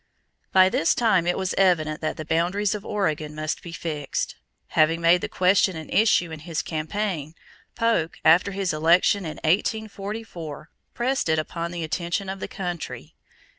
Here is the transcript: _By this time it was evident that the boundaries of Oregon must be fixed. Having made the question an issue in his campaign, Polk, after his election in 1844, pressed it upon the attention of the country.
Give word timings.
_By 0.51 0.67
this 0.67 0.95
time 0.95 1.27
it 1.27 1.37
was 1.37 1.53
evident 1.59 2.01
that 2.01 2.17
the 2.17 2.25
boundaries 2.25 2.73
of 2.73 2.83
Oregon 2.83 3.35
must 3.35 3.61
be 3.61 3.71
fixed. 3.71 4.33
Having 4.69 4.99
made 4.99 5.21
the 5.21 5.29
question 5.29 5.75
an 5.75 5.91
issue 5.91 6.31
in 6.31 6.39
his 6.39 6.63
campaign, 6.63 7.35
Polk, 7.75 8.17
after 8.25 8.49
his 8.51 8.73
election 8.73 9.25
in 9.25 9.35
1844, 9.43 10.71
pressed 10.95 11.29
it 11.29 11.37
upon 11.37 11.69
the 11.69 11.83
attention 11.83 12.29
of 12.29 12.39
the 12.39 12.47
country. 12.47 13.13